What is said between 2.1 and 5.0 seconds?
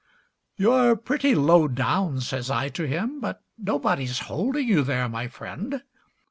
says I to him, "But nobody's holding you